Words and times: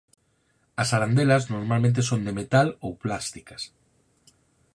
As 0.81 0.89
arandelas 0.95 1.43
normalmente 1.55 2.01
son 2.09 2.21
de 2.27 2.33
metal 2.39 2.67
ou 2.85 2.91
plásticas. 3.03 3.61